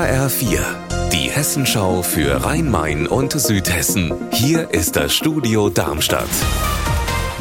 [0.00, 0.60] HR4,
[1.12, 4.14] die Hessenschau für Rhein-Main und Südhessen.
[4.32, 6.24] Hier ist das Studio Darmstadt.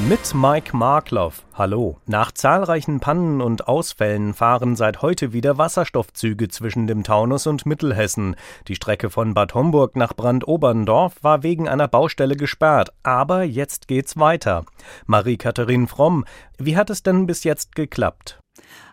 [0.09, 1.45] Mit Mike Markloff.
[1.53, 2.01] Hallo.
[2.05, 8.36] Nach zahlreichen Pannen und Ausfällen fahren seit heute wieder Wasserstoffzüge zwischen dem Taunus und Mittelhessen.
[8.68, 14.18] Die Strecke von Bad Homburg nach Brandoberndorf war wegen einer Baustelle gesperrt, aber jetzt geht's
[14.18, 14.66] weiter.
[15.05, 16.26] Marie-Katharin Fromm,
[16.57, 18.41] wie hat es denn bis jetzt geklappt?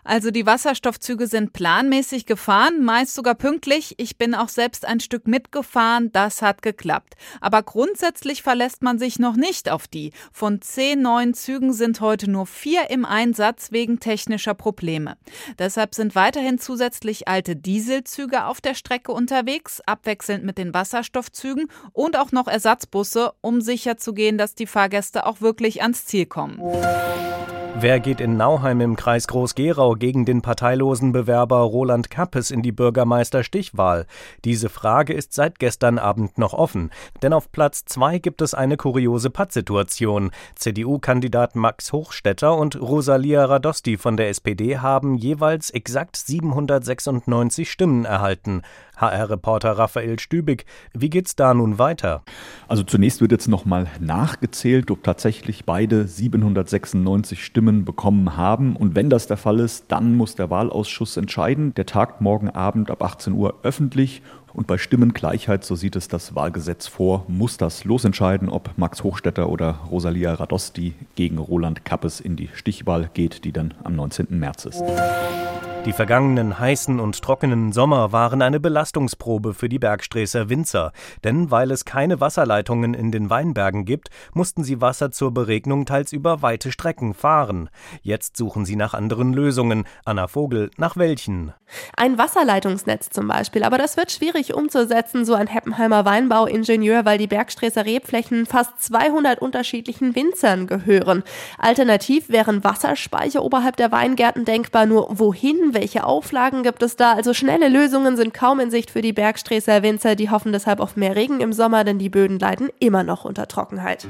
[0.03, 3.95] Also die Wasserstoffzüge sind planmäßig gefahren, meist sogar pünktlich.
[3.97, 7.15] Ich bin auch selbst ein Stück mitgefahren, das hat geklappt.
[7.41, 10.13] Aber grundsätzlich verlässt man sich noch nicht auf die.
[10.31, 15.17] Von zehn neuen Zügen sind heute nur vier im Einsatz wegen technischer Probleme.
[15.59, 22.17] Deshalb sind weiterhin zusätzlich alte Dieselzüge auf der Strecke unterwegs, abwechselnd mit den Wasserstoffzügen und
[22.17, 26.61] auch noch Ersatzbusse, um sicherzugehen, dass die Fahrgäste auch wirklich ans Ziel kommen.
[27.79, 32.71] Wer geht in Nauheim im Kreis Groß-Gerau gegen den parteilosen Bewerber Roland Kappes in die
[32.71, 34.07] Bürgermeisterstichwahl?
[34.45, 36.89] Diese Frage ist seit gestern Abend noch offen.
[37.21, 40.31] Denn auf Platz zwei gibt es eine kuriose Pattsituation.
[40.55, 48.63] CDU-Kandidat Max Hochstetter und Rosalia Radosti von der SPD haben jeweils exakt 796 Stimmen erhalten.
[48.97, 52.23] HR-Reporter Raphael Stübig, wie geht's da nun weiter?
[52.67, 58.75] Also zunächst wird jetzt nochmal nachgezählt, ob tatsächlich beide 796 Stimmen bekommen haben.
[58.75, 61.73] Und wenn das der Fall ist, dann muss der Wahlausschuss entscheiden.
[61.75, 64.21] Der tagt morgen Abend ab 18 Uhr öffentlich
[64.57, 69.49] und bei Stimmengleichheit, so sieht es das Wahlgesetz vor, muss das losentscheiden, ob Max Hochstetter
[69.49, 74.27] oder Rosalia Radosti gegen Roland Kappes in die Stichwahl geht, die dann am 19.
[74.31, 74.83] März ist.
[75.87, 80.91] Die vergangenen heißen und trockenen Sommer waren eine Belastungsprobe für die Bergsträßer Winzer,
[81.23, 86.11] denn weil es keine Wasserleitungen in den Weinbergen gibt, mussten sie Wasser zur Beregnung teils
[86.11, 87.69] über weite Strecken fahren.
[88.01, 89.85] Jetzt suchen sie nach anderen Lösungen.
[90.03, 91.53] Anna Vogel, nach welchen?
[91.95, 97.27] Ein Wasserleitungsnetz zum Beispiel, aber das wird schwierig umzusetzen, so ein Heppenheimer Weinbauingenieur, weil die
[97.27, 101.23] Bergsträßer Rebflächen fast 200 unterschiedlichen Winzern gehören.
[101.57, 107.13] Alternativ wären Wasserspeicher oberhalb der Weingärten denkbar, nur wohin welche Auflagen gibt es da?
[107.13, 110.15] Also schnelle Lösungen sind kaum in Sicht für die Bergsträßer Winzer.
[110.15, 113.47] Die hoffen deshalb auf mehr Regen im Sommer, denn die Böden leiden immer noch unter
[113.47, 114.07] Trockenheit.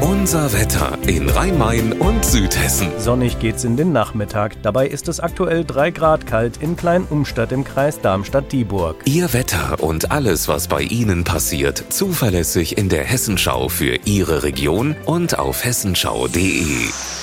[0.00, 2.92] Unser Wetter in Rhein-Main und Südhessen.
[2.98, 4.62] Sonnig geht's in den Nachmittag.
[4.62, 9.02] Dabei ist es aktuell 3 Grad kalt in Klein-Umstadt im Kreis Darmstadt-Dieburg.
[9.04, 14.94] Ihr Wetter und alles, was bei Ihnen passiert, zuverlässig in der Hessenschau für Ihre Region
[15.06, 17.21] und auf hessenschau.de.